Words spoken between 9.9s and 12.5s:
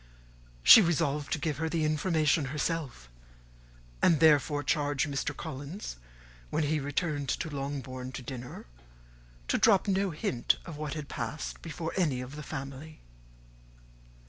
hint of what had passed before any of the